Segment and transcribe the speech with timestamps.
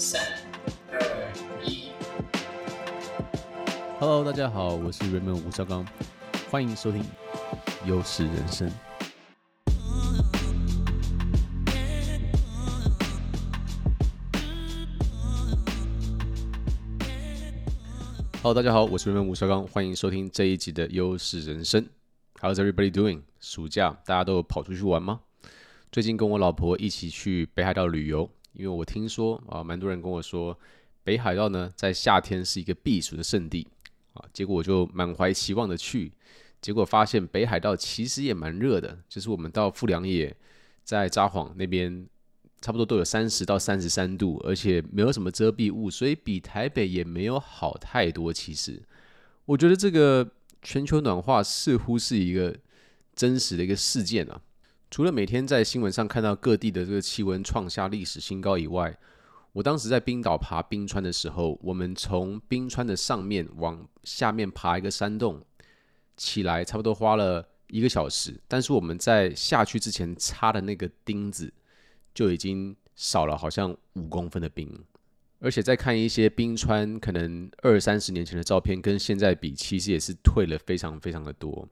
[0.00, 0.22] 三、
[0.92, 1.32] 二、
[1.64, 1.90] 一。
[3.98, 5.84] Hello，大家好，我是 Raymond 吴绍刚，
[6.48, 7.04] 欢迎收听
[7.84, 8.70] 优势人生。
[18.40, 21.84] Hello，大家好，我是 Raymond 吴绍刚，欢迎收听这一集的优势人生。
[22.40, 23.22] How's everybody doing？
[23.40, 25.22] 暑假大家都有跑出去玩吗？
[25.90, 28.30] 最近跟我老婆一起去北海道旅游。
[28.58, 30.58] 因为我听说啊，蛮多人跟我说，
[31.04, 33.66] 北海道呢在夏天是一个避暑的圣地
[34.14, 36.10] 啊，结果我就满怀期望的去，
[36.60, 40.36] 结果发现北海道其实也蛮热的，就是我们到富良野，
[40.82, 42.04] 在札幌那边，
[42.60, 48.32] 差不多都有三十到三十三度，而且没有什么遮蔽物，所以比台北也没有好太多。
[48.32, 48.82] 其实，
[49.44, 50.28] 我觉得这个
[50.62, 52.56] 全球暖化似乎是一个
[53.14, 54.42] 真实的一个事件啊。
[54.90, 58.98] 除了每天在新闻上看到各地的这个气温创下历史新高以外，
[59.52, 65.44] 我当时在冰岛爬冰川的时候，我们从冰川的上面往下面爬一个山洞，
[66.16, 71.52] 起来差不多花了一个小时，但是我们在下去之前插的那个钉子
[72.14, 74.72] 就已经少了好像五公分的冰，
[75.40, 81.68] 而且再看一些冰川可能二三十年前的照片，跟现在比，其实也是退了非常非常的多。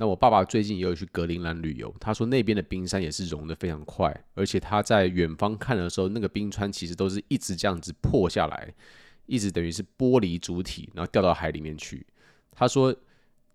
[0.00, 8.72] 那我爸爸最近也有去格陵兰旅游，他说那边的冰山也是融得非常快，而且他在远方看的时候，那个冰川其实都是一直这样子破下来，
[9.26, 12.06] 一直等于是剥离主体，然后掉到海里面去。
[12.52, 12.96] 他说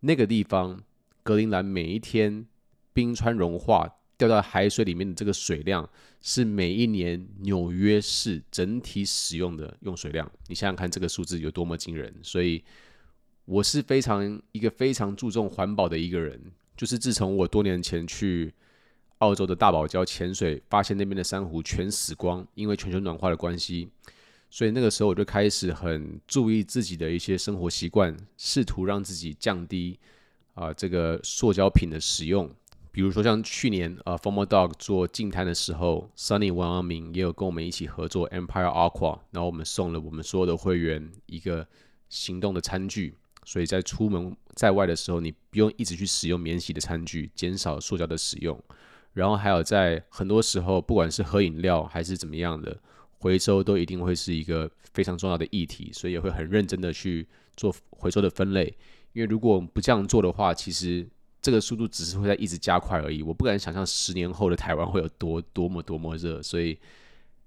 [0.01, 0.79] 那个地方
[1.23, 2.45] 格陵兰每一天
[2.93, 5.89] 冰川融化掉到海水里面的这个水量，
[6.21, 10.31] 是每一年纽约市整体使用的用水量。
[10.45, 12.63] 你想想看这个数字有多么惊人，所以。
[13.45, 16.39] 我是非常一个非常注重环保的一个人，
[16.75, 18.51] 就是自从我多年前去
[19.19, 23.89] 澳洲的大堡礁潜水，发现那边的珊瑚全死光，因为全球暖化的关系，
[24.49, 29.99] 所以那个时候我就开始很注意自己的一些生活习惯，试图让自己降低
[30.55, 32.50] 啊、这个塑胶品的使用。
[32.91, 41.67] 比如说像去年啊、Formal Dog 做净滩的时候，Sunny 王阳明也有跟我们一起合作 Empire Aqua，然后我们送了我们所有的会员一个
[42.09, 43.13] 行动的餐具。
[43.45, 48.59] 所以在出门在外的时候，你不用一直去使用免洗的餐具，减少塑胶的使用。
[49.13, 52.78] 然后还有在很多时候，不管是喝饮料还是怎么样的，
[53.19, 58.75] 回收都一定会是一个非常重要的议题，所以也会很认真的去做回收的分类。
[59.13, 61.07] 因为如果我们不这样做的话，其实
[61.41, 63.23] 这个速度只是会在一直加快而已。
[63.23, 66.44] 我不敢想象十年后的台湾会有多多么多么热。
[66.44, 66.78] 所以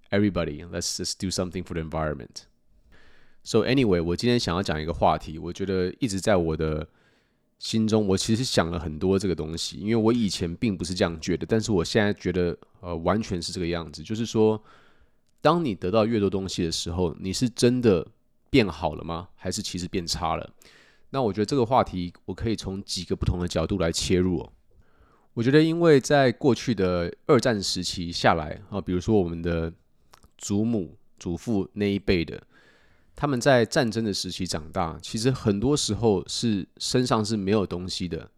[0.09, 2.45] ，everybody let's just do something for the environment.
[3.43, 6.87] So anyway，我今天想要讲一个话题，我觉得一直在我的
[7.59, 14.03] 心中，我其实想了很多这个东西，因为我以前并不是这样觉得，但是我现在觉得，呃，完全是这个样子。
[14.03, 14.63] 就是说，
[15.41, 18.07] 当你得到越多东西的时候，你是真的
[18.51, 19.29] 变好了吗？
[19.35, 20.51] 还是其实变差了？
[21.11, 24.53] 那我觉得这个话题，我可以从几个不同的角度来切入哦。
[25.33, 29.73] 我觉得，因为在过去的二战时期下来啊，比如说我们的
[30.37, 32.43] 祖母、祖父那一辈的。
[33.21, 38.31] 他们在战争的时期长大，其实很多时候是身上是没有东西的，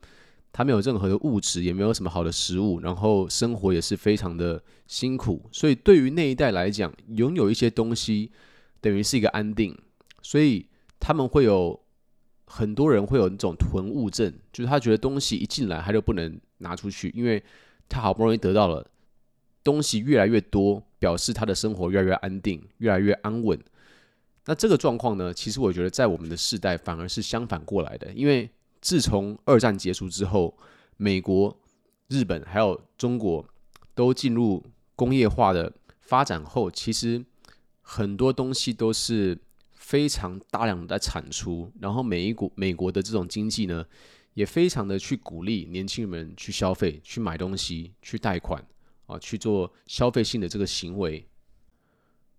[0.51, 5.47] 他没有任何的物质，也没有什么好的食物，然后生活也是非常的辛苦。
[5.53, 8.33] 所以对于那一代来讲，拥有一些东西
[8.81, 9.77] 等于是一个安定，
[10.23, 10.67] 所以
[10.99, 11.79] 他们会有
[12.47, 17.45] 很多人会有那种囤物症，就是他觉得东西一进来他就不能拿出去，因为
[17.87, 18.91] 他好不容易得到了
[19.62, 23.62] 东西越来越多，表示他的生活越来越安定，越来越安稳。
[24.47, 30.56] 那这个状况呢，其实我觉得在我们的世代反而是相反过来的，因为自从二战结束之后，
[30.97, 31.56] 美国、
[32.09, 33.47] 日本还有中国
[33.95, 34.65] 都进入
[34.97, 37.25] 工业化的发展后，其实
[37.83, 39.39] 很多东西都是
[39.73, 43.84] 非常大量的在产出，然后美国美国的这种经济呢，
[44.34, 48.65] 也非常的去鼓励年轻人去消费、去买东西、去贷款
[49.06, 51.27] 啊，去做消费性的这个行为。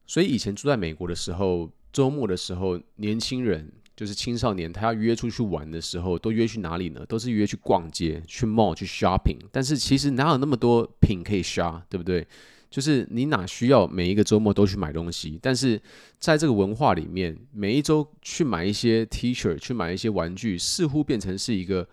[0.08, 7.06] 所以以前住在美国的时候，周末的时候，年轻人就是青少年，他要约出去玩的时候，都约去哪里呢？
[7.08, 9.38] 都是约去逛街、去 mall、去 shopping。
[9.52, 12.26] 但是其实哪有那么多品可以 shop，对不对？
[12.70, 15.38] 就是你哪需要每一个周末都去买东西？
[15.42, 15.80] 但是
[16.20, 21.86] 在这个文化里面，每一周去买一些 T-shirt、去买一些玩具，似乎变成是一个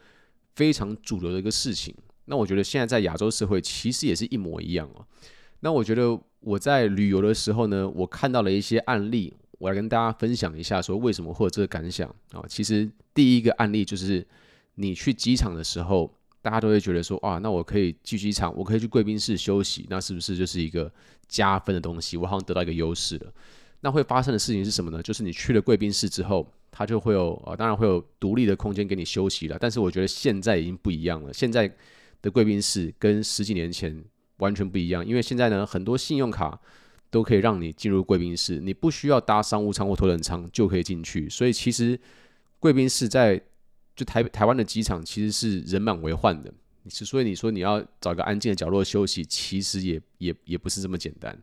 [0.55, 1.93] 非常主流的一个事情。
[2.27, 5.05] 那我觉得现在在亚洲社会，其实也是一模一样哦。
[5.61, 9.35] 那我觉得我在旅游的时候呢，我看到了一些案例。
[9.59, 12.43] 我来跟大家分享一下，说为什么会有这个感想啊？
[12.49, 14.27] 其实第一个案例就是，
[14.77, 20.91] 你去机场的时候，大家都会觉得说，啊，那我可以去机场，我可以去贵宾室休息，那是不是就是一个
[21.27, 22.17] 加分的东西？
[22.17, 23.33] 我好像得到一个优势了。
[23.81, 25.03] 那会发生的事情是什么呢？
[25.03, 29.57] 就是你去了贵宾室之后，它就会有啊，当然会有独立的空间给你休息了。
[29.61, 31.69] 但是我觉得现在已经不一样了，现在
[32.23, 34.05] 的贵宾室跟十几年前
[34.39, 36.61] 完全不一样，因为现在呢，很多信用卡
[37.11, 41.29] 都可以让你进入贵宾室，你不需要搭商务舱或头等舱就可以进去。
[41.29, 41.99] 所以其实
[42.59, 43.41] 贵宾室在
[43.97, 46.53] 就台台湾的机场其实是人满为患的。
[46.89, 51.39] 所以你说你要找个安静的角落休息，其实也也也不是这么简单。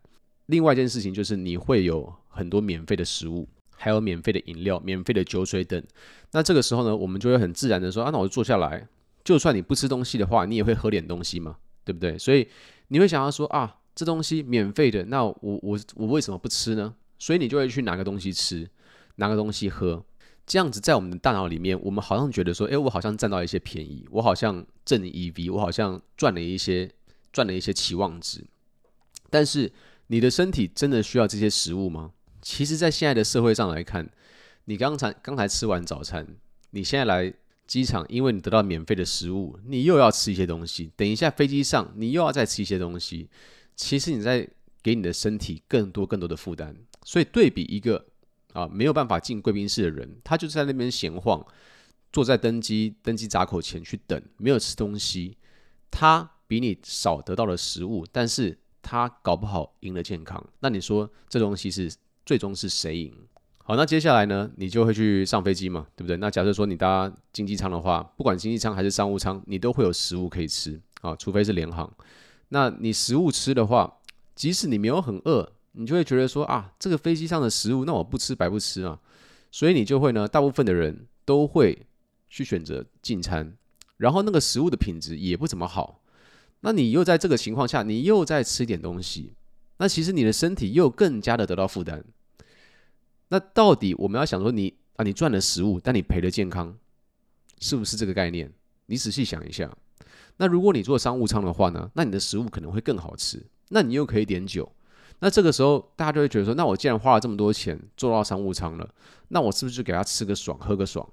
[0.48, 5.84] 另外一件事情就是你会有很多免费的食物，还有免费的饮料、免费的酒水等。
[6.32, 8.88] 那这个时候呢，我们就会很自然的说啊，那我就坐下来，
[9.24, 12.18] 就算你不吃东西的话，你也会喝点东西嘛，对不对？
[12.18, 12.48] 所以
[12.88, 16.94] 你会想要说啊，这东西免费的，那我我我为什么不吃呢？
[17.18, 18.70] 所以你就会去拿个东西吃，
[19.16, 20.04] 拿个东西喝。
[20.46, 26.92] 这样子在我们的大脑里面，我们好像觉得说，诶，我好像占到一些便宜，我好像挣 EV，我好像赚了一些
[27.34, 28.46] 赚了一些期望值。
[29.32, 29.72] 但是
[30.08, 32.12] 你的身体真的需要这些食物吗？
[32.42, 34.08] 其实，在现在的社会上来看，
[34.66, 36.28] 你刚才刚才吃完早餐，
[36.70, 37.34] 你现在来
[37.66, 40.92] 机场，因为你得到免费的食物，你又要吃一些东西。
[40.96, 43.30] 等一下飞机上，你又要再吃一些东西。
[43.76, 44.48] 其实你在
[44.82, 46.76] 给你的身体更多更多的负担。
[47.04, 48.06] 所以对比一个。
[48.56, 51.46] 啊，没有办法进贵宾室的人，他就在那边闲晃，
[52.14, 55.36] 坐在登机登机闸口前去等，没有吃东西。
[55.92, 60.42] 他比你少得到了食物，但是他搞不好赢了健康。
[60.62, 61.94] 那你说这东西是
[62.26, 63.14] 最终是谁赢？
[63.58, 66.16] 好，那接下来呢，你就会去上飞机嘛，对不对？
[66.16, 71.94] 那假设说你搭经济舱的话，不管经济舱还是商务舱，你都会有食物可以吃啊，除非是联航。
[72.56, 73.98] 那你食物吃的话，
[74.34, 75.52] 即使你没有很饿。
[75.78, 78.98] 你就会觉得说啊，这个飞机上的食物，那我不吃白不吃啊，
[79.52, 81.86] 所以你就会呢，大部分的人都会
[82.30, 83.58] 去选择进餐，
[83.98, 86.02] 然后那个食物的品质也不怎么好，
[86.62, 89.34] 那你又在这个情况下，你又在吃点东西，
[89.80, 92.06] 那其实你的身体又更加的得到负担。
[93.28, 96.74] 那到底我们要想说你，你啊，你赚了食物，但你赔了健康，
[97.60, 98.50] 是不是这个概念？
[98.86, 99.70] 你仔细想一下。
[100.38, 104.72] 那如果你做商务舱的话呢，那你的食物可能会更好吃，那你又可以点酒。
[105.20, 108.94] 那这个时候，大家就会觉得说，那我既然花了这么多钱坐到商务舱了，
[109.30, 111.08] 那我是不是就给他吃个爽，喝个爽？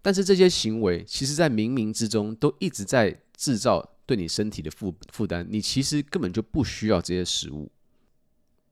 [0.00, 5.44] 但是这些行为，其实在冥冥之中都一直在制造对你身体的负负担。
[5.50, 7.68] 你其实根本就不需要这些食物。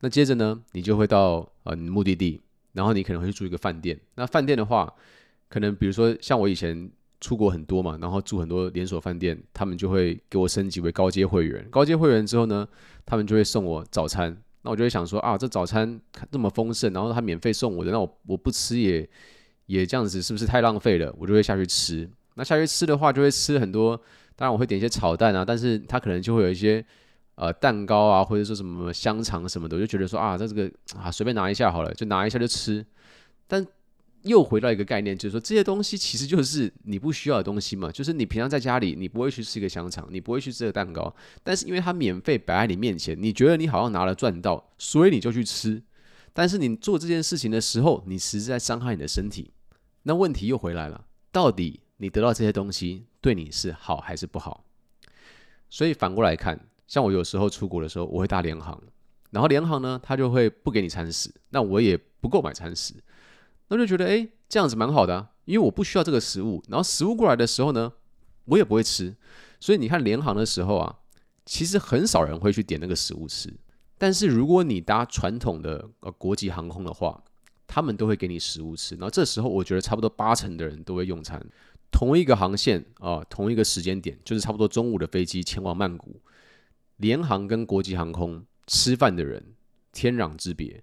[0.00, 2.40] 那接着呢，你就会到呃你目的地，
[2.72, 3.98] 然后你可能会去住一个饭店。
[4.14, 4.94] 那饭店的话，
[5.48, 6.88] 可能比如说像我以前
[7.20, 11.66] 出国很多嘛，然后住很多连锁饭店，他们就会给我升级为高阶会员。
[11.70, 12.66] 高阶会员之后呢，
[13.06, 15.98] 他们就会送我早餐，那我就会想说啊，这早餐
[16.30, 19.08] 这么丰盛，然后他免费送我的，那我我不吃也
[19.64, 21.14] 也这样子，是不是太浪费了？
[21.18, 22.08] 我就会下去吃。
[22.34, 23.96] 那下去吃的话，就会吃很多，
[24.36, 26.84] 当然我会点一些炒蛋啊，但是他可能就会有一些
[27.36, 32.84] 呃蛋糕啊，或者说什么香肠什么的，我就觉得说啊，这这个啊随便拿一下好了，就拿一下就吃，
[33.46, 33.66] 但。
[34.26, 37.90] 又回到一个概念，就是说这些东西其实就是你不需要的东西嘛。
[37.90, 45.82] 就是你平常在家里，你不会去吃一个香肠，你不会去吃个蛋糕，但是因为它免费摆在你面前，你觉得你好像拿了赚到，所以你就去吃。
[46.32, 49.50] 但是你做这件事情的时候，你实在伤害你的身体。
[50.02, 54.64] 那问题又回来了，到底你得到这些东西对你是好还是不好？
[55.70, 58.80] 所以反过来看，像我有时候出国的时候，我会搭联航，
[59.30, 62.94] 然后联航呢，他就会不给你餐食，那我也不够买餐食。
[63.68, 67.92] 那就觉得诶，这样子蛮好的啊，因为我不需要这个食物，然后食物过来的时候呢，
[68.44, 69.14] 我也不会吃，
[69.58, 70.96] 所以你看联航的时候啊，
[71.44, 73.52] 其实很少人会去点那个食物吃。
[73.98, 77.22] 但是如果你搭传统的呃国际航空的话，
[77.66, 78.94] 他们都会给你食物吃。
[78.94, 81.44] 然后这时候我觉得差不多八成的人都会用餐。
[81.90, 86.20] 同一个航线啊，同一个时间点，就是差不多中午的飞机前往曼谷，
[86.98, 89.54] 联航跟国际航空吃饭的人
[89.92, 90.82] 天壤之别。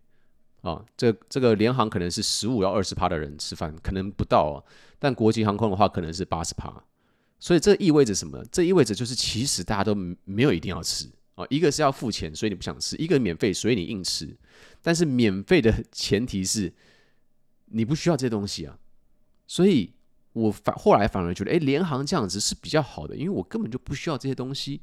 [0.63, 4.63] 啊，这这个联航可能是十五到二十趴的人吃饭，可能不到啊。
[4.98, 6.74] 但国际航空的话，可能是八十趴。
[7.38, 8.41] 所以这意味着什么？
[8.50, 9.93] 这意味着就是其实大家都
[10.24, 11.46] 没有一定要吃啊。
[11.50, 14.34] 一个是要付钱，所以你不想吃；一个免费，所以你硬吃。
[14.82, 16.74] 但是免费的前提是
[17.65, 18.79] 你不需要这些东西啊。
[19.46, 19.93] 所以
[20.32, 24.82] 我反后来反而觉得，哎，联航这样子是比较好的，因为我根本就不需要这些东西。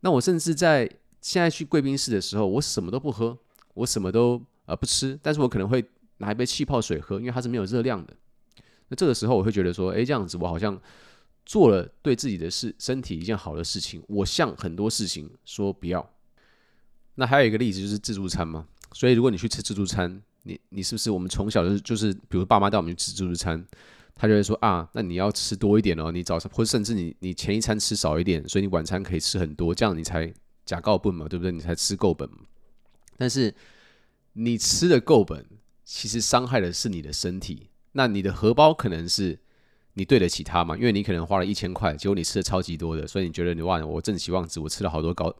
[0.00, 0.86] 那我甚至在
[1.22, 3.38] 现在去贵宾室的时候，我什么都不喝，
[3.72, 4.44] 我什么都。
[4.66, 5.84] 啊，不吃，但是我可能会
[6.18, 8.14] 拿一杯气泡水喝，因为它是没有热量的。
[8.88, 10.80] 那这个时候我会觉得说，诶，这样子我好像
[11.44, 14.02] 做了对自己的事、身体一件好的事情。
[14.08, 16.08] 我向很多事情说不要。
[17.16, 18.66] 那还有一个例子就是自助餐嘛。
[18.92, 23.66] 所以如果你去吃自助餐，你你是不是我们从小就是就是，比如爸妈带我们去吃自助餐，
[24.14, 30.32] 他就会说啊，那你要吃多一点哦，你早上或者甚至你你前一餐吃少一点，所以你晚餐可以吃很多，这样你才
[30.64, 31.52] 假够本嘛，对不对？
[31.52, 32.38] 你才吃够本嘛。
[33.16, 33.54] 但是。
[34.38, 35.46] 你吃的够本，
[35.84, 37.70] 其实伤害的是你的身体。
[37.92, 39.38] 那你的荷包可能是
[39.94, 40.76] 你对得起它嘛？
[40.76, 45.34] 因为你可能花了一千块，结果你吃的超级多的，所以你觉得你哇，我正期望值，我吃了好多高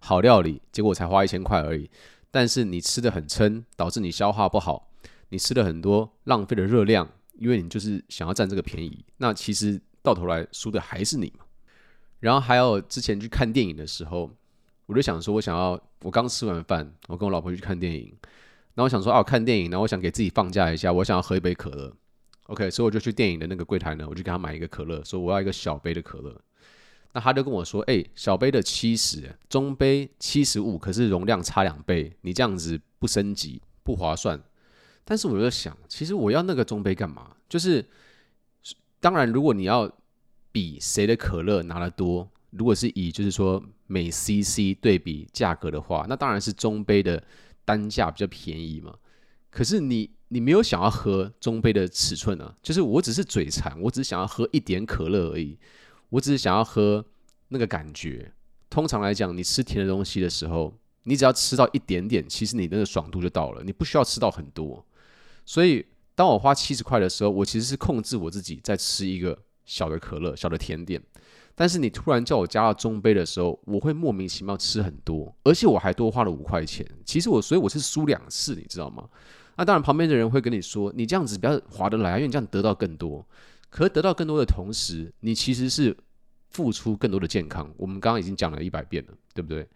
[0.00, 1.88] 好料理，结果才花一千块而已。
[2.30, 4.90] 但是你吃的很撑，导致你消化不好，
[5.30, 9.02] 你吃了很多浪费的热量，因为你就是想要占这个便宜。
[9.16, 11.46] 那其实到头来输的还是你嘛。
[12.20, 14.30] 然后还有之前去看电影的时候，
[14.84, 18.14] 我就想说，我想要我刚吃完饭，我跟我老婆去看电影，
[18.74, 21.92] 然后我想说啊，看电影，然后我想给自己放假一下，我想要喝一杯可乐。
[22.46, 26.40] OK，所以我就去电影的那个柜台呢，我就给他买一个可乐，说我要一个小杯的可乐。
[27.14, 34.42] 那他就跟我说：“哎、小杯的七十，中杯七十五，可是容量差两倍，你这样子不升级不划算。”
[35.04, 37.36] 但是我就想，其实我要那个中杯干嘛？
[37.50, 37.84] 就是
[38.98, 39.90] 当然，如果你要
[40.50, 47.22] 比谁的可乐拿得多，如果是以就是说每 CC 对比价格的话，那当然是中杯的
[47.64, 48.94] 单价比较便宜嘛。
[49.50, 55.58] 可是你你没有想要喝中杯的尺寸啊，就是我只是嘴馋，我只是想要喝一点可乐而已。
[56.08, 57.04] 我只是想要喝
[57.48, 58.32] 那个感觉。
[58.70, 64.84] 通常来讲，你吃甜的东西的时候，你只要吃到一点点，其实你那个爽度就到了，你不需要吃到很多。
[65.44, 71.02] 所以，当我花七十块的时候，我其实是控制我自己在吃一个小的可乐、小的甜点。
[71.54, 76.86] 但是你突然叫我加到中杯的时候，我会莫名其妙吃很多，而且我还多花了五块钱。
[77.04, 79.08] 其实我，所以我是输两次，你知道吗？
[79.56, 83.26] 那当然，旁边的人会跟你说，你这样子比较划得来，因为你这样得到更多。
[83.68, 85.96] 可得到更多的同时，你其实是
[86.50, 87.72] 付出更多的健康。
[87.76, 89.66] 我们刚刚已经讲了一百遍了，对不对？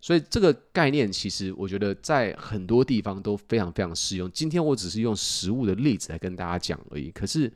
[0.00, 4.30] 所以这个概念其实我觉得在很多地方都非常非常适用。
[4.30, 7.10] 今天我只是用食物的例子来跟大家讲而已。
[7.10, 7.52] 可是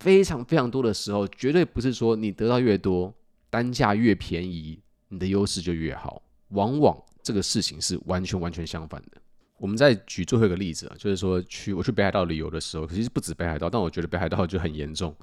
[0.00, 3.12] 非常非常多的时候，绝对不是说你得到越多，
[3.50, 6.22] 单价越便宜，你的优势就越好。
[6.50, 9.20] 往往这个事情是完全完全相反的。
[9.58, 15.14] 我们再举最后一个例子啊，就是说去我去北海道旅游的时候，其实不止北海道，但我觉得北海道就很严重。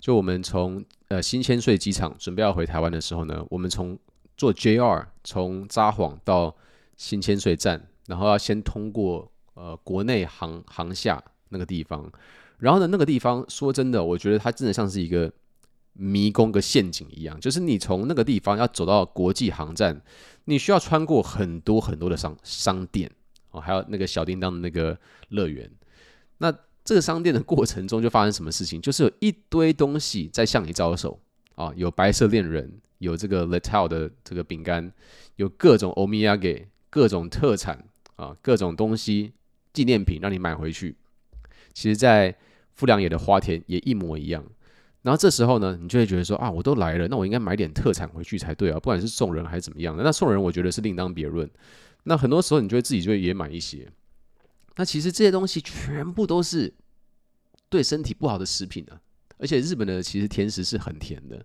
[0.00, 3.98] 就我们从呃新千岁机场准备要回台湾的时候呢，我们从
[4.36, 6.56] 坐 JR 从札幌到
[6.96, 12.10] 新千岁站，然后要先通过呃国内航航下那个地方，
[12.58, 15.32] 然后呢那个地方说真的，我觉得它真的像是一个
[15.92, 20.00] 迷宫、个陷阱一样，就是你从那个地方要走到国际航站，
[20.44, 23.10] 你需要穿过很多很多的商商店。
[23.50, 25.70] 哦，还有那个小叮当的那个乐园，
[26.38, 26.52] 那
[26.84, 28.80] 这个商店的过程中就发生什么事情？
[28.80, 31.20] 就是有一堆东西在向你招手
[31.54, 34.92] 啊，有白色恋人，有这个 Letal 的这个饼干，
[35.36, 37.84] 有各种欧米亚给，各种特产
[38.16, 39.32] 啊，各种东西
[39.72, 40.96] 纪念品让你买回去。
[41.72, 42.36] 其实，在
[42.74, 44.44] 富良野的花田也一模一样。
[45.02, 50.02] 然后这时候呢，你就会觉得说啊，我都来了，那我应该买点特产回去才对啊，不管是送人还是怎么样的。
[50.02, 51.48] 那送人，我觉得是另当别论。
[52.04, 53.90] 那很多时候，你就会自己就会也买一些。
[54.76, 56.72] 那其实这些东西全部都是
[57.68, 58.98] 对身体不好的食品啊，
[59.36, 61.44] 而且日本的其实甜食是很甜的，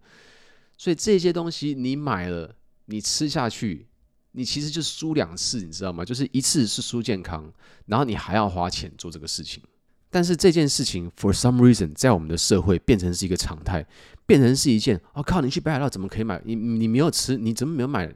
[0.77, 2.55] 所以这些东西你买了，
[2.86, 3.88] 你吃下去，
[4.31, 6.05] 你其实就输两次，你知道吗？
[6.05, 7.51] 就是一次是输健康，
[7.88, 9.62] 然后你还要花钱做这个事情。
[10.10, 13.86] 但是这件事情，for some reason，在我们的社会变成是一个常态，
[14.25, 16.42] 变成是一件，我、哦、靠，你去北海道怎么可以买？
[16.46, 18.12] 你你没有吃，你怎么没有买？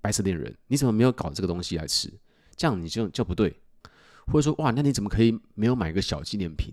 [0.00, 2.12] 白色恋人，你怎么没有搞这个东西来吃？
[2.56, 3.54] 这样你就就不对。
[4.26, 6.72] 或者说，哇，那你怎么可以没有买个小纪念品？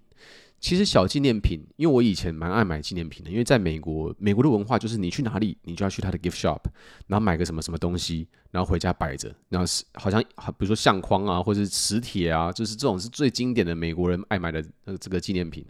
[0.60, 6.60] 其实小纪念品，因为我以前蛮爱买纪念品的，因为在美国，美国的文化就是你去哪里，你就要去他的 gift shop，
[7.08, 15.65] 然后买个什么什么东西，然后回家摆着，然后是好像比如说相框啊，或者是磁铁啊，就是这种是最经典的美国人爱买的呃这个纪念品。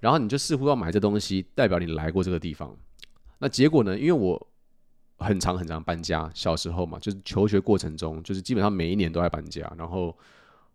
[0.00, 2.76] 然后你就似乎要买这东西，代表你来过这个地方。
[3.38, 3.98] 那结果呢？
[3.98, 4.48] 因为我
[5.18, 9.72] 很长很长搬家，小时候嘛，就是求学过程中，就是基本上每一年都在搬家。
[9.78, 10.16] 然后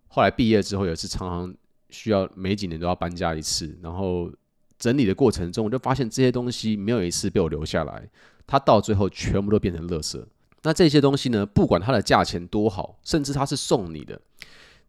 [0.07, 1.55] 后来毕业之后，也是常常
[1.89, 3.77] 需要每几年都要搬家一次。
[3.81, 4.31] 然后
[4.79, 8.09] 整理的过程中，我就发现这些东西没有一次被我留下来，
[8.45, 10.23] 它到最后全部都变成垃圾。
[10.63, 14.19] 那这些东西呢，不管它的价钱多好，甚至它是送你的，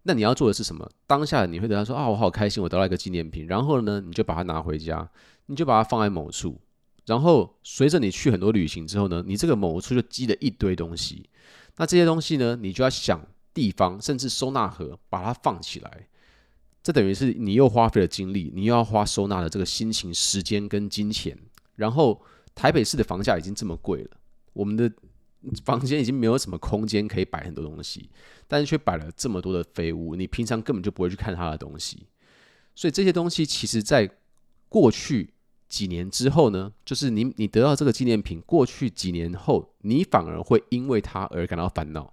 [0.04, 0.88] 那你要做的是什么？
[1.06, 3.46] 当下你会得到说啊，我好开心，我得到一个纪念品。
[3.46, 5.08] 然后呢，你就把它拿回家，
[5.46, 6.58] 你就把它放在某处。
[7.06, 11.28] 然后随着你去很多旅行之后呢，你这个某处就积了一堆东西。
[11.76, 16.08] 那这些东西呢，你就要想地方，甚至收纳盒把它放起来。
[16.82, 21.36] 这等于是你又花费了精力，你又要花收纳的这个心情、时间跟金钱。
[21.76, 22.22] 然后
[22.54, 24.10] 台北市的房价已经这么贵了，
[24.52, 24.90] 我们的
[25.64, 28.08] 房间已经没有什么空间可以摆很多东西，
[28.46, 32.06] 但是却摆了这么多的废物，你平常根本就不会去看它的东西。
[32.74, 34.10] 所以这些东西其实在
[34.68, 35.34] 过去。
[35.68, 42.10] 几年之后呢，就是你你得到这个纪念品，过去几年后，你反而会因为它而感到烦恼。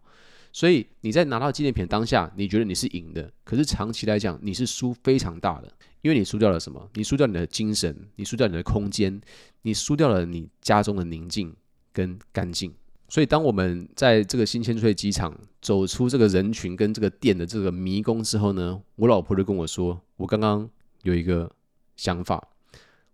[0.56, 5.70] 所以你在拿到纪念品当下，你觉得你是赢的，可是长期来讲，你是输非常大的，
[6.02, 6.90] 因为你输掉了什么？
[6.94, 9.20] 你输掉你的精神，你输掉你的空间，
[9.64, 11.54] 你输掉了你家中的宁静
[11.92, 12.74] 跟干净。
[13.10, 20.70] 所以当我们在这个新千岁机场走出这个人群跟这个店的这个迷宫之后呢，我老婆就跟我说，我刚刚
[21.04, 21.52] 有一个
[21.98, 22.42] 想法。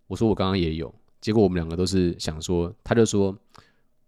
[0.06, 3.36] 我说我刚刚也有，结果我们两个都是想说，他就说，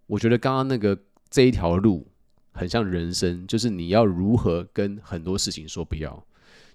[0.06, 0.96] 我觉得刚刚那个
[1.28, 2.06] 这一条路。
[2.54, 6.24] 很像人生，就是你要如何跟很多事情说不要，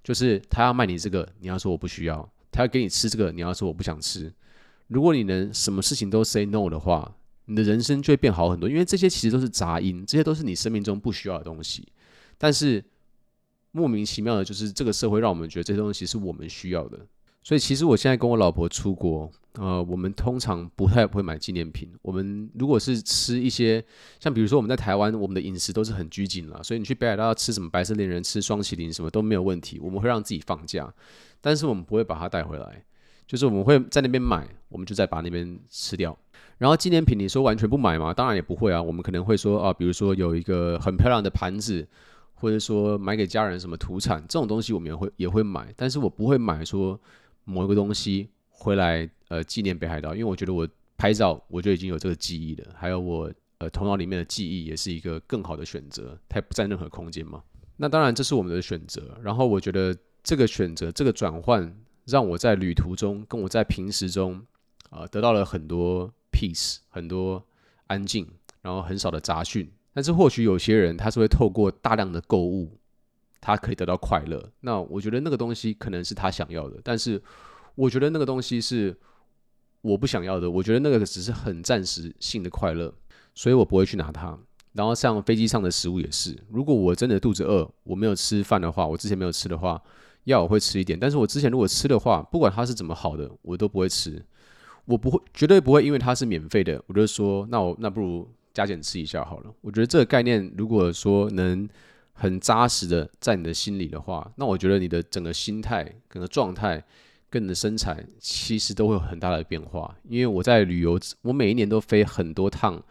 [0.04, 2.22] 就是他要卖你这个，你要说我不需要；
[2.52, 4.32] 他要给你吃这个，你要说我不想吃。
[4.88, 8.70] 如果你能什么事情都 say no 的话，你的人生就会变好很多。
[8.70, 11.88] 因为这些其实都是杂音，这些都是你生命中不需要的东西。
[12.38, 12.84] 但是
[13.72, 17.00] 莫名其妙的，就是这个社会让我们觉得这些东西是我们需要的。
[17.44, 19.30] 所以其实我现在跟我老婆出国。
[19.54, 21.92] 呃，我们通常不太会买纪念品。
[22.04, 23.84] 我们如果是吃一些，
[24.20, 29.80] 像比如说我们在台湾，我们的饮食都是很拘谨了，所以你去北海道要吃什么白色恋人、吃双麒麟什么都没有问题。
[29.80, 30.94] 我们会让自己放假，
[31.42, 32.86] 但是我们不会把它带回来，
[33.28, 36.18] 就是我们会在那边买，我们就再把那边吃掉。
[36.60, 38.14] 然后纪念品，你说完全不买吗？
[38.14, 38.82] 当然也不会啊。
[38.82, 41.86] 我们可能会说啊，比如说有一个很漂亮的盘子，
[42.36, 46.98] 或者说买给家人什么土产这种东西，我们也会也会买，但是我不会买说
[47.50, 49.10] 某一个东西回来。
[49.30, 57.44] 呃，纪念北海道，因为我觉得我拍照我就已经有这个记忆了，还有我呃头脑里面的记忆也是一个更好的选择，它也不占任何空间嘛。
[57.78, 61.72] 那当然这是我们的选择，然后我觉得这个选择这个转换
[62.06, 64.44] 让我在旅途中跟我在平时中
[64.90, 67.46] 啊、得到了很多 peace，很多
[67.86, 68.28] 安静，
[68.64, 69.72] 然后很少的杂讯。
[69.94, 72.79] 但是或许有些人他是会透过大量的购物，
[73.42, 74.52] 他可以得到快乐。
[74.62, 77.22] 那我觉得那个东西可能是他想要的，但是
[77.76, 78.96] 我觉得那个东西是。
[79.82, 82.94] 我不想要的，我觉得那个只是很暂时性的快乐，
[83.34, 84.38] 所以我不会去拿它。
[84.74, 89.82] 然后像飞机上的食物也是，如果我真的肚子饿，我没有吃饭的话，我之前没有吃的话，
[90.26, 91.00] 药我会吃一点。
[91.00, 94.22] 但是我之前如果吃的话，不管它是怎么好的，我都不会吃。
[94.84, 99.54] 我不会，绝对不会因为它是免费的，我就说那我那不如加减吃一下好了。
[99.62, 101.66] 我觉得这个概念，如果说能
[102.20, 106.84] 很扎实的在你的心里的话，那我觉得你的整个心态、整个状态。
[107.32, 112.84] 跟你的身材其实都会有很大的变化，因为我在旅游，我每一年都飞很多趟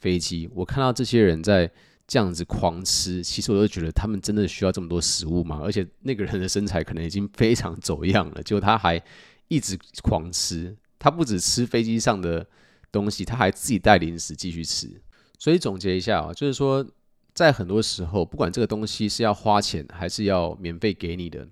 [0.00, 1.70] 飞机，我看到这些人在
[2.04, 5.60] 这样子狂吃，其实我都觉得他们真的需要这么多食物吗？
[5.62, 9.00] 而且那个人的身材可能已经非常走样了，结果他还
[9.46, 12.44] 一直狂吃，他不止吃飞机上的
[12.90, 14.90] 东西，他还自己带零食继续吃。
[15.38, 16.84] 所以总结一下啊，就是说，
[17.34, 21.46] 在很多时候，不管这个东西是要花钱还是要免费给你的。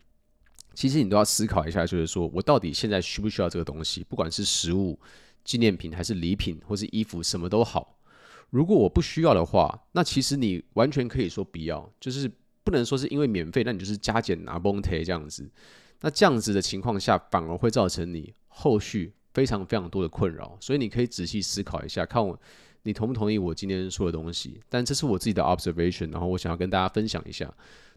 [0.74, 4.02] 其实你都要思考一下，就是说我到底现在需不需要这个东西？
[4.04, 4.98] 不管是食物、
[5.44, 7.98] 纪念品，还是礼品，或是衣服，什么都好。
[8.50, 12.30] 如果我不需要的话，那其实你完全可以说不要，就是
[12.62, 15.50] 不能说是因为免费，那你就是加减拿崩贴这样子。
[16.00, 20.56] 那这样子的情况下，反而会造成你后续非常非常多的困扰。
[20.60, 22.38] 所以你可以仔细思考一下，看我
[22.82, 24.60] 你同不同意我今天说的东西。
[24.68, 27.52] 但这是我自己的 observation，然后我想要跟大家分享一下。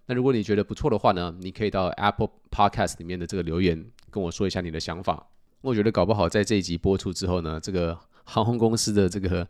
[0.06, 5.28] 那如果你觉得不错的话呢，你可以到 Apple Podcast 里面的这个留言跟我说一下你的想法。
[5.62, 9.48] 我觉得搞不好在这一集播出之后呢，这个航空公司的这个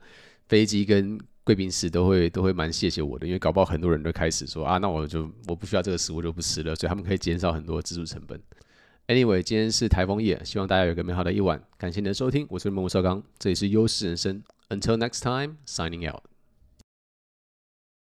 [0.47, 8.41] 飞机跟贵宾室都会都会蛮谢谢我的，因为搞不好很多人都开始说啊，那我就我不需要这个食物就不吃了，所以他们可以减少很多自助成本。
[9.07, 11.61] Anyway，今天是台风夜，希望大家有个美好的一晚。
[11.77, 14.41] 感谢你的收听，我是孟少刚，这里是优势人生。
[14.69, 16.25] Until next time, signing out.